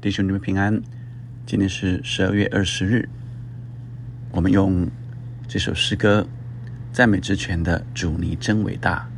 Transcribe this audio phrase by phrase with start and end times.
[0.00, 0.80] 弟兄姊妹平安，
[1.44, 3.08] 今天是十二月二十日，
[4.30, 4.88] 我们用
[5.48, 6.24] 这首诗歌
[6.92, 9.08] 赞美之泉的主，你真伟大，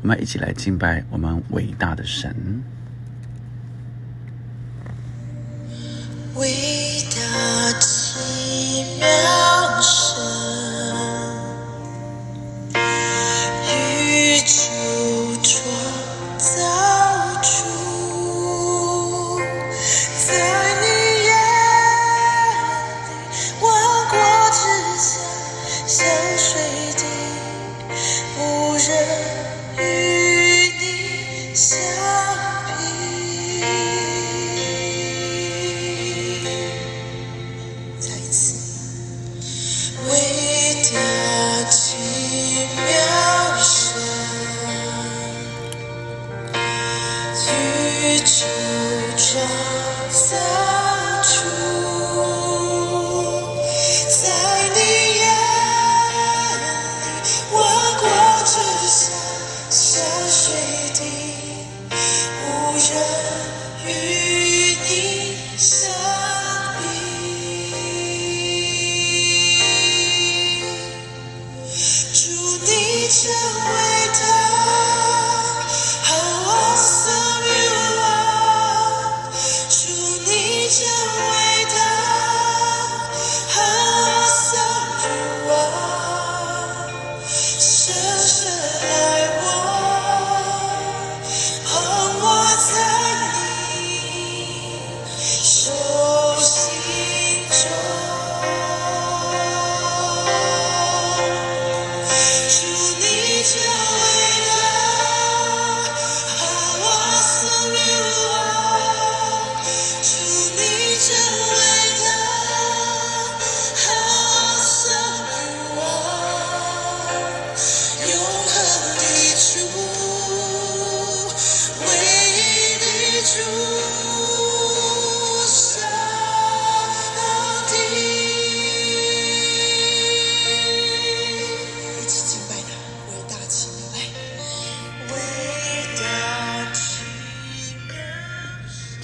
[0.00, 2.34] 我们一起来敬拜我们伟大的神。
[6.36, 6.48] 伟
[7.10, 9.41] 大奇妙。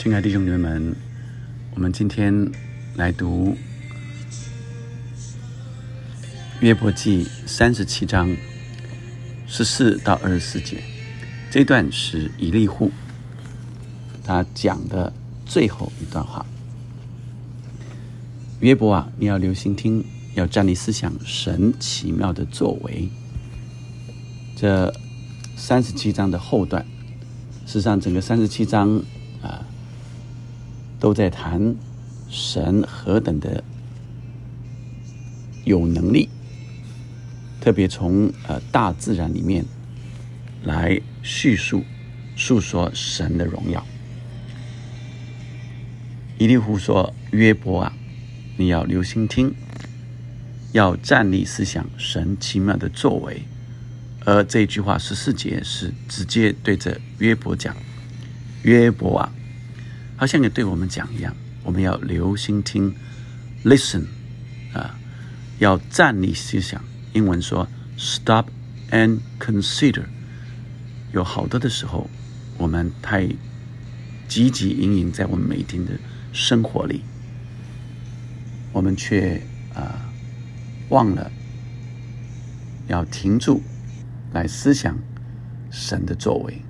[0.08, 0.96] 亲爱的弟兄姊妹们，
[1.74, 2.50] 我们今天
[2.94, 3.54] 来读
[6.60, 8.34] 约伯记三十七章
[9.46, 10.82] 十四到二十四节，
[11.50, 12.90] 这段是以利户
[14.24, 15.12] 他讲的
[15.44, 16.46] 最后一段话。
[18.60, 20.02] 约伯啊，你要留心听，
[20.32, 23.10] 要站立思想神奇妙的作为。
[24.56, 24.90] 这
[25.54, 26.82] 三十七章的后段，
[27.66, 29.02] 事实上整个三十七章，
[31.00, 31.74] 都在谈
[32.28, 33.62] 神何等的
[35.64, 36.28] 有能力，
[37.60, 39.64] 特别从呃大自然里面
[40.64, 41.84] 来叙述、
[42.36, 43.86] 诉说神的荣耀。
[46.38, 47.92] 伊利胡说：“约伯啊，
[48.56, 49.54] 你要留心听，
[50.72, 53.42] 要站立思想神奇妙的作为。”
[54.24, 57.74] 而这句话十四节是直接对着约伯讲
[58.62, 59.32] ：“约伯啊，
[60.18, 62.92] 好像也对我们讲一样，我们要留心听
[63.64, 64.04] ，listen
[64.74, 64.98] 啊，
[65.60, 66.82] 要站立思想。
[67.12, 68.46] 英文说 stop
[68.90, 70.04] and consider。
[71.12, 72.10] 有好多的时候，
[72.58, 73.26] 我们太
[74.28, 75.92] 汲汲营营在我们每天的
[76.32, 77.02] 生活里，
[78.72, 79.40] 我们却
[79.72, 80.10] 啊
[80.88, 81.30] 忘了
[82.88, 83.62] 要停住
[84.32, 84.98] 来思想
[85.70, 86.60] 神的作为。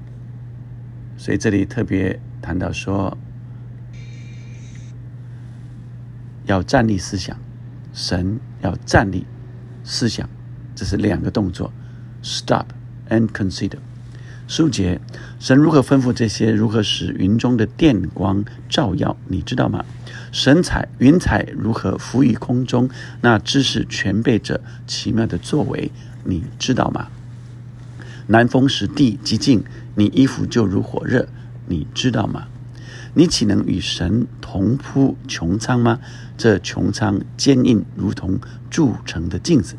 [1.17, 3.17] 所以这里特别谈到说，
[6.49, 7.37] 要站立思想，
[7.93, 9.27] 神要站立
[9.85, 10.27] 思想，
[10.75, 11.71] 这是两个动作
[12.23, 12.65] ，stop
[13.11, 13.77] and consider。
[14.47, 14.99] 书节，
[15.39, 16.51] 神如何吩咐这些？
[16.51, 19.15] 如何使云中的电光照耀？
[19.27, 19.85] 你知道吗？
[20.33, 22.89] 神彩云彩如何浮于空中？
[23.21, 25.93] 那知识全备着奇妙的作为，
[26.25, 27.09] 你知道吗？
[28.29, 29.62] 南风使地极静，
[29.97, 31.29] 你衣服就如火热，
[31.67, 32.49] 你知道吗？
[33.14, 35.99] 你岂能与神同铺穹苍吗？
[36.37, 38.38] 这穹苍坚硬，如同
[38.70, 39.76] 铸成的镜子。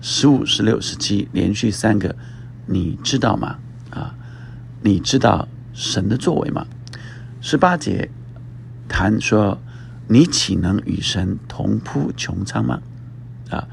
[0.00, 2.16] 十五、十六、十七，连续三个，
[2.66, 3.58] 你知道吗？
[3.90, 4.14] 啊，
[4.82, 6.66] 你知道神的作为吗？
[7.40, 8.10] 十八节
[8.88, 9.60] 谈说，
[10.08, 12.80] 你岂能与神同铺穹苍吗？
[13.50, 13.68] 啊，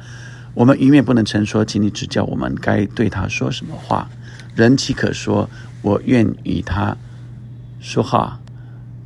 [0.54, 4.08] 我们愚昧不能成说，请你指教我们该对他说什么话。
[4.56, 5.50] 人岂可说
[5.82, 6.96] 我愿与他
[7.80, 8.40] 说话？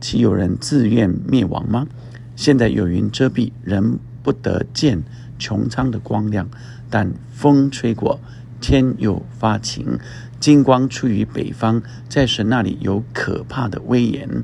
[0.04, 1.88] 岂有人自愿灭亡吗？
[2.36, 5.02] 现在有云遮蔽，人不得见
[5.40, 6.50] 穹苍的光亮。
[6.90, 8.20] 但风吹过，
[8.60, 9.98] 天又发晴，
[10.42, 14.44] 金光出于北方，在神那里有可怕的威严。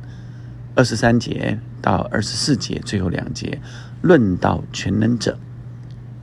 [0.75, 3.59] 二十三节到二十四节，最后两节
[4.01, 5.37] 论到全能者，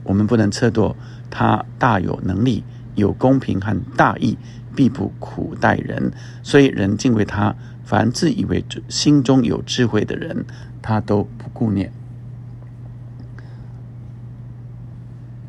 [0.03, 0.95] 我们不能测度
[1.29, 2.63] 他大有能力、
[2.95, 4.35] 有公平和大义，
[4.75, 6.11] 必不苦待人，
[6.41, 7.55] 所以人敬畏他。
[7.87, 10.45] 凡自以为心中有智慧的人，
[10.81, 11.93] 他都不顾念。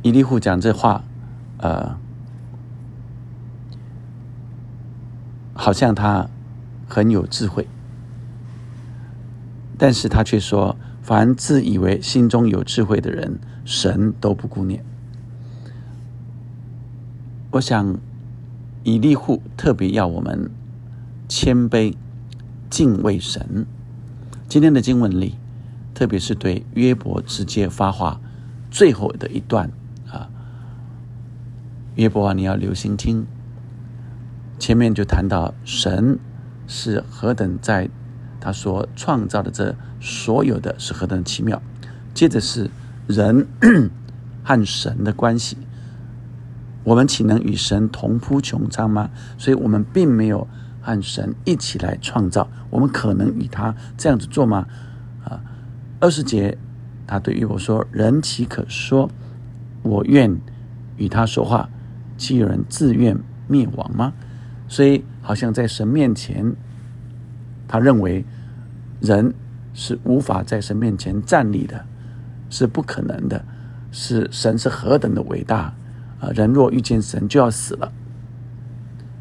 [0.02, 1.02] 伊利户讲这话，
[1.56, 1.99] 呃，
[5.52, 6.31] 好像他
[6.88, 7.67] 很有智慧，
[9.76, 14.85] 但是他却说：凡自以为心中有智慧的人，神都不顾念。
[17.50, 17.99] 我想，
[18.85, 20.49] 以利户特别要我们
[21.29, 21.96] 谦卑。
[22.70, 23.67] 敬畏神。
[24.49, 25.37] 今天的经文里，
[25.94, 28.20] 特别是对约伯直接发话
[28.70, 29.70] 最后的一段
[30.11, 30.29] 啊，
[31.97, 33.26] 约伯啊，你要留心听。
[34.59, 36.19] 前面就谈到神
[36.67, 37.88] 是何等在
[38.41, 41.62] 他所创造的这所有的是何等奇妙，
[42.12, 42.71] 接着是
[43.06, 43.47] 人
[44.43, 45.56] 和神的关系，
[46.85, 49.11] 我们岂能与神同铺穹苍吗？
[49.37, 50.47] 所以我们并没有。
[50.88, 54.67] 和神一起来创造，我们可能与他这样子做吗？
[55.23, 55.38] 啊，
[56.00, 56.56] 二十节，
[57.06, 59.11] 他对于我说：“人岂可说，
[59.82, 60.35] 我愿
[60.96, 61.69] 与他说话？
[62.17, 63.14] 岂有人自愿
[63.46, 64.14] 灭亡吗？”
[64.67, 66.56] 所以，好像在神面前，
[67.69, 68.25] 他认为
[69.02, 69.35] 人
[69.75, 71.85] 是无法在神面前站立的，
[72.49, 73.44] 是不可能的。
[73.93, 75.75] 是神是何等的伟大
[76.19, 76.31] 啊！
[76.35, 77.93] 人若遇见神，就要死了。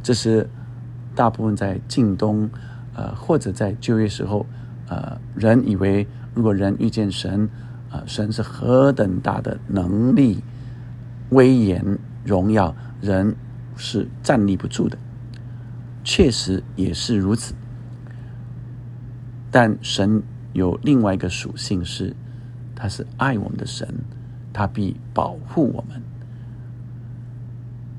[0.02, 0.50] 这是。
[1.18, 2.48] 大部分在近东，
[2.94, 4.46] 呃，或者在就业时候，
[4.88, 6.06] 呃，人以为
[6.36, 7.50] 如果人遇见神，
[7.90, 10.44] 啊，神是何等大的能力、
[11.32, 13.36] 威严、荣耀，人
[13.76, 14.96] 是站立不住的。
[16.04, 17.56] 确实也是如此。
[19.50, 20.22] 但神
[20.54, 22.16] 有另外一个属性是，
[22.76, 23.88] 他是爱我们的神，
[24.54, 26.00] 他必保护我们。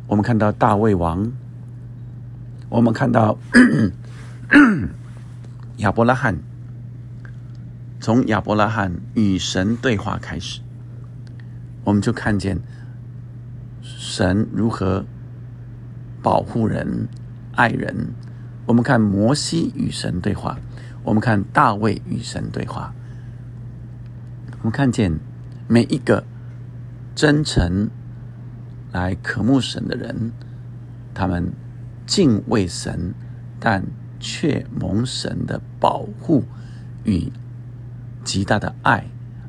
[0.06, 1.32] 我们看到大卫王。
[2.70, 3.38] 我们看到
[5.78, 6.38] 亚伯拉罕，
[7.98, 10.60] 从亚伯拉罕与神对话开始，
[11.82, 12.60] 我们就看见
[13.80, 15.06] 神如何
[16.22, 17.08] 保护人、
[17.54, 18.12] 爱人。
[18.66, 20.58] 我们看摩西与神对话，
[21.02, 22.92] 我们看大卫与神对话，
[24.58, 25.18] 我们看见
[25.66, 26.22] 每一个
[27.14, 27.88] 真诚
[28.92, 30.32] 来渴慕神的人，
[31.14, 31.50] 他们。
[32.08, 33.12] 敬畏神，
[33.60, 33.84] 但
[34.18, 36.42] 却蒙神的保护
[37.04, 37.30] 与
[38.24, 39.04] 极大的爱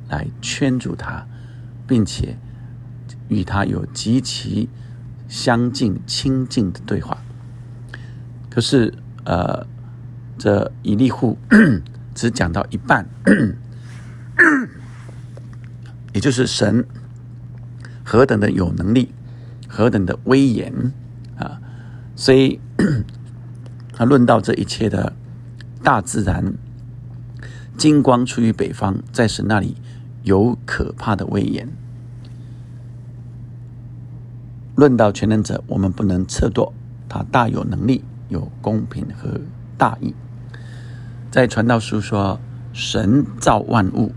[0.09, 1.25] 来圈住他，
[1.87, 2.37] 并且
[3.29, 4.67] 与他有极其
[5.29, 7.17] 相近亲近的对话。
[8.49, 9.65] 可是，呃，
[10.37, 11.37] 这以利户
[12.13, 13.07] 只讲到一半，
[16.13, 16.85] 也就是神
[18.03, 19.13] 何等的有能力，
[19.67, 20.91] 何等的威严！
[22.19, 22.59] 所以，
[23.95, 25.13] 他论到这一切的
[25.81, 26.53] 大自然，
[27.77, 29.77] 金光出于北方，在神那里
[30.23, 31.69] 有可怕的威严。
[34.75, 36.73] 论到全能者，我们不能测度
[37.07, 39.39] 他大有能力、有公平和
[39.77, 40.13] 大义。
[41.31, 42.37] 在传道书说，
[42.73, 44.13] 神造万物，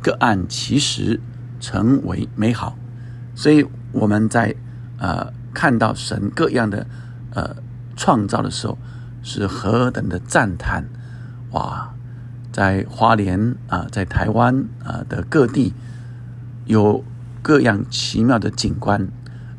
[0.00, 1.20] 各按其时
[1.60, 2.78] 成为美好。
[3.34, 4.54] 所以我们在
[4.96, 6.86] 呃看到神各样的。
[7.34, 7.56] 呃，
[7.96, 8.76] 创造的时候
[9.22, 10.84] 是何等的赞叹！
[11.52, 11.94] 哇，
[12.52, 15.72] 在花莲啊，在台湾啊的各地
[16.66, 17.02] 有
[17.40, 19.08] 各样奇妙的景观。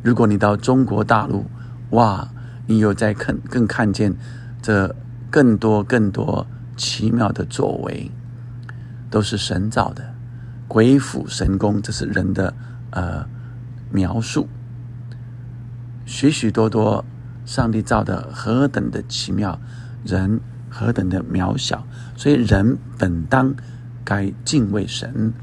[0.04, 1.46] 如果你到中国大陆，
[1.90, 2.30] 哇，
[2.68, 4.16] 你有在看更看见
[4.62, 4.96] 这
[5.32, 6.46] 更多更多
[6.78, 8.12] 奇妙的作为，
[9.10, 10.14] 都是神造的，
[10.68, 12.54] 鬼斧神工，这是人的
[12.92, 13.26] 呃
[13.90, 14.48] 描述，
[16.06, 17.04] 许许多多。
[17.46, 19.60] 上帝造的何等的奇妙，
[20.06, 21.86] 人何等的渺小，
[22.16, 23.54] 所以人本当
[24.04, 25.34] 该敬畏神，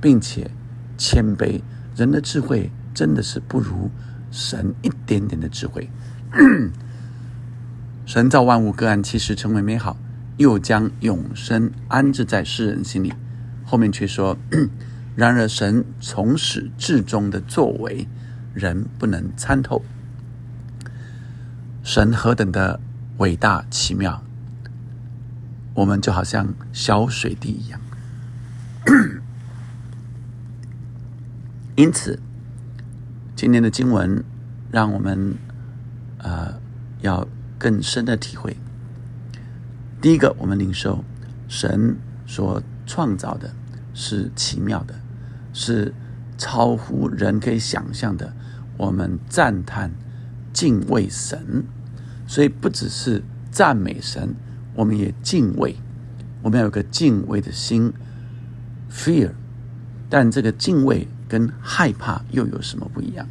[0.00, 0.50] 并且
[0.96, 1.60] 谦卑。
[1.94, 3.90] 人的智慧真的是不如
[4.30, 5.90] 神一点点的智慧。
[8.06, 9.96] 神造万物各按其时成为美好，
[10.38, 13.12] 又将永生安置在世人心里。
[13.64, 14.36] 后面却说：
[15.14, 18.08] 然而神从始至终的作为，
[18.54, 19.84] 人不能参透。
[21.82, 22.78] 神何等的
[23.18, 24.22] 伟大奇妙！
[25.74, 27.80] 我们就好像小水滴一样。
[31.74, 32.20] 因此，
[33.34, 34.22] 今天的经文
[34.70, 35.34] 让我们
[36.18, 36.54] 呃
[37.00, 37.26] 要
[37.58, 38.56] 更深的体会。
[40.00, 41.04] 第一个，我们领受
[41.48, 41.96] 神
[42.26, 43.52] 所创造的
[43.92, 44.94] 是奇妙的，
[45.52, 45.92] 是
[46.38, 48.32] 超乎人可以想象的。
[48.76, 49.90] 我们赞叹、
[50.52, 51.64] 敬畏神，
[52.26, 54.34] 所以不只是赞美神，
[54.74, 55.76] 我们也敬畏。
[56.42, 57.92] 我们要有个敬畏的心
[58.90, 59.30] ，fear。
[60.08, 61.08] 但这个敬畏。
[61.28, 63.26] 跟害怕又有什么不一样？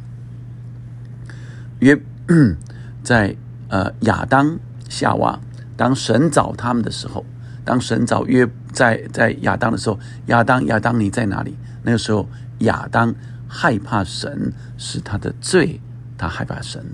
[1.78, 1.96] 约
[3.04, 3.36] 在
[3.68, 5.38] 呃亚当夏娃，
[5.76, 7.24] 当神找他们的时候，
[7.64, 11.56] 当神找约在在亚当的时候，亚当亚当你在哪里？
[11.84, 13.14] 那个时候亚当
[13.46, 15.80] 害怕神是他的罪，
[16.18, 16.84] 他害怕神。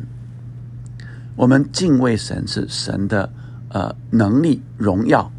[1.39, 3.33] 我们敬畏神是神的
[3.69, 5.31] 呃能力荣耀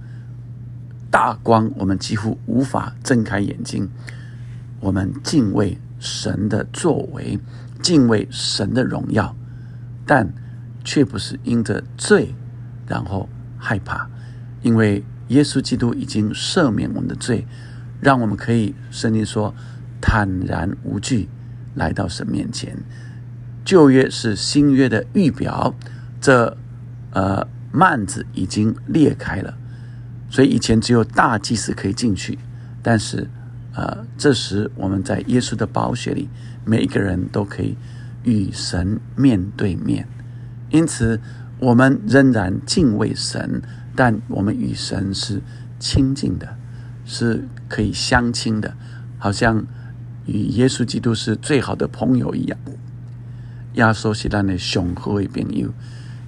[1.12, 3.89] 大光，我们几乎无法睁开眼睛。
[4.79, 7.38] 我们敬畏神的作为，
[7.82, 9.36] 敬畏神的荣耀，
[10.06, 10.34] 但
[10.86, 12.34] 却不是因着罪，
[12.88, 13.27] 然后
[13.58, 14.10] 害怕，
[14.62, 17.46] 因为耶稣基督已经赦免我们的罪，
[18.00, 19.53] 让我们可以圣经说
[20.00, 21.27] 坦然无惧
[21.75, 22.77] 来到神面前。
[23.63, 25.74] 旧约是新约的预表，
[26.20, 26.58] 这
[27.12, 29.58] 呃幔子已经裂开了，
[30.30, 32.38] 所以以前只有大祭司可以进去，
[32.82, 33.28] 但是。
[33.75, 36.28] 呃，这时我们在耶稣的宝血里，
[36.66, 37.78] 每一个人都可以
[38.24, 40.06] 与神面对面。
[40.70, 41.22] 因此，
[41.60, 43.62] 我们仍然敬畏神，
[43.96, 45.42] 但我们与神是
[45.80, 46.58] 亲近的，
[47.06, 48.75] 是可以相亲的，
[49.18, 49.66] 好像
[50.25, 52.60] 与耶稣基督是最好的朋友一样。
[53.79, 55.74] 亚索西兰的雄厚一朋友，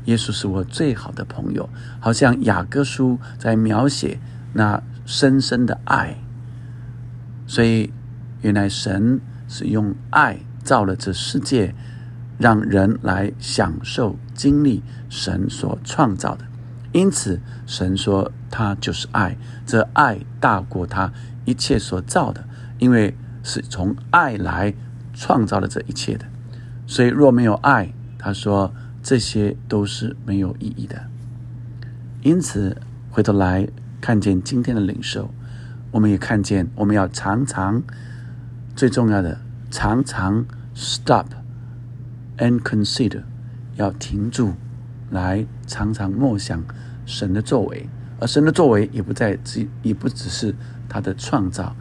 [0.05, 4.19] 耶稣是我最好的朋友，好像雅各书在描写
[4.53, 6.15] 那深深的爱。
[7.45, 7.91] 所以，
[8.39, 11.75] 原来神是用爱造了这世界，
[12.37, 16.45] 让人来享受、经历神所创造的。
[16.93, 21.11] 因此，神说他就是爱，这爱大过他
[21.43, 22.47] 一切所造的，
[22.79, 24.73] 因为是从爱来
[25.13, 26.30] 创造了这一切的。
[26.91, 31.03] 所以，若没有爱，他说这些都是没有意义的。
[32.21, 32.75] 因此，
[33.09, 33.65] 回头来
[34.01, 35.33] 看见今天的领受。
[35.91, 37.81] 我们也看见，我们要常常
[38.75, 40.45] 最重要的，常常
[40.75, 41.27] stop
[42.37, 43.23] and consider，
[43.77, 44.55] 要停住，
[45.11, 46.61] 来常常默想
[47.05, 47.87] 神的作为，
[48.19, 50.53] 而神的作为也不在只，也不只是
[50.89, 51.73] 他的创造，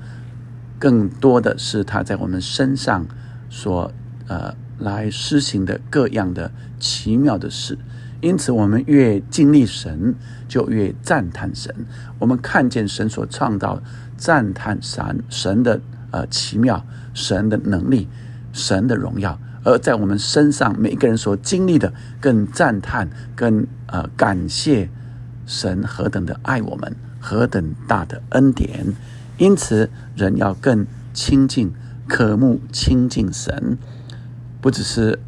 [0.79, 3.05] 更多的是他在我们身上
[3.49, 3.93] 所
[4.29, 7.79] 呃来施行的各样的奇妙的事。
[8.21, 10.15] 因此，我们越经历神，
[10.47, 11.75] 就越赞叹神。
[12.19, 13.81] 我们看见神所创造，
[14.17, 16.85] 赞叹神神的呃奇妙，
[17.15, 18.09] 神的能力，
[18.53, 19.39] 神的荣耀。
[19.65, 24.91] 而在我们身上，每一个人所经历的，更赞叹，更呃感谢
[25.47, 28.95] 神何等的爱我们，何等大的恩典。
[29.39, 31.73] 因此，人要更亲近、
[32.07, 33.79] 渴慕亲近神，
[34.61, 35.19] 不只是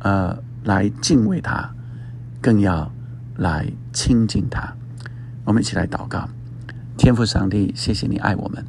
[0.00, 0.44] 呃。
[0.66, 1.72] 来敬畏他，
[2.40, 2.90] 更要
[3.36, 4.74] 来亲近他。
[5.44, 6.28] 我们一起来祷告：
[6.98, 8.64] 天父上帝，谢谢你爱我们。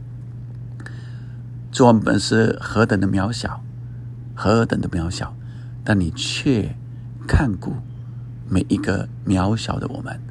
[1.72, 3.63] 主，我们是何等的渺小，
[4.36, 5.36] 何等的渺小，
[5.84, 6.75] 但你却
[7.27, 7.74] 看顾
[8.48, 10.22] 每一个渺小的我们。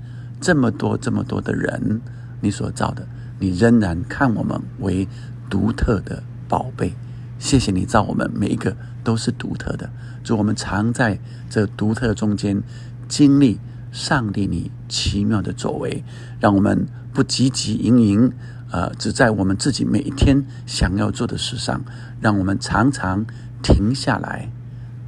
[0.41, 2.01] 这么多这么多的人，
[2.41, 3.05] 你所造的，
[3.41, 5.09] 你仍然看我们为
[5.51, 6.95] 独特的宝贝。
[7.39, 9.91] 谢谢你造我们每一个都是独特的，
[10.25, 12.63] 主我们常在这独特中间
[13.09, 13.59] 经历
[13.93, 16.03] 上帝你奇妙的作为，
[16.41, 18.33] 让我们不汲汲营营，
[18.71, 21.85] 呃，只在我们自己每一天想要做的事上，
[22.21, 23.25] 让我们常常
[23.63, 24.51] 停下来，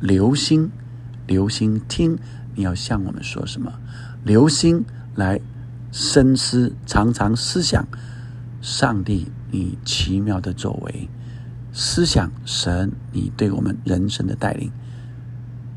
[0.01, 0.71] 留心，
[1.27, 2.19] 留心听
[2.55, 3.73] 你要向我们说什么，
[4.23, 5.41] 留心来
[5.91, 7.87] 深思，常常思想
[8.61, 11.09] 上帝你奇妙的作为。
[11.81, 14.73] 思想神，你对我们人生的带领，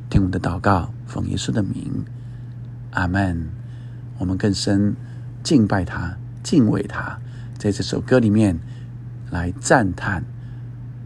[0.09, 2.03] 听我们的祷告，奉耶稣的名，
[2.89, 3.47] 阿门。
[4.17, 4.95] 我们更深
[5.43, 7.19] 敬拜他，敬畏他，
[7.55, 8.59] 在这首歌里面
[9.29, 10.23] 来赞叹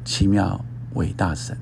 [0.06, 1.58] 奇妙伟大神。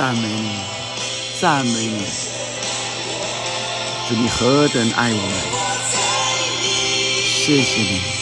[0.00, 0.48] 赞美你，
[1.38, 2.06] 赞美你，
[4.08, 5.30] 主你何等爱我们，
[7.22, 8.19] 谢谢你。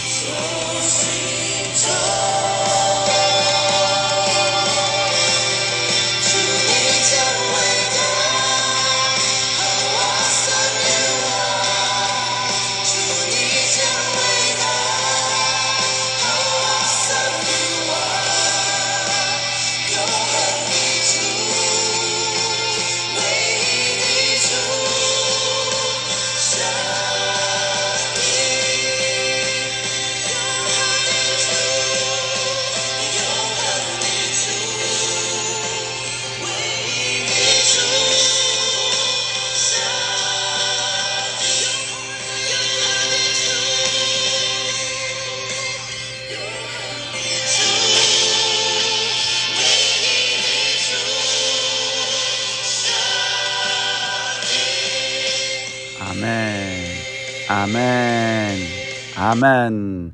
[59.18, 60.12] 阿门。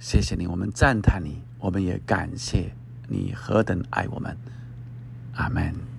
[0.00, 2.72] 谢谢你，我们赞叹你，我们也感谢
[3.06, 4.36] 你何等爱我们。
[5.34, 5.91] 阿门。